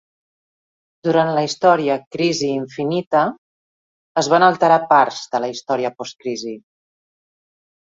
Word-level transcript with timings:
Durant 1.07 1.27
la 1.35 1.43
història 1.47 1.97
"Crisi 2.15 2.49
infinita" 2.53 3.21
es 4.23 4.31
van 4.35 4.47
alterar 4.49 4.81
parts 4.97 5.23
de 5.37 5.45
la 5.47 5.53
història 5.59 5.95
post-crisi. 6.01 6.59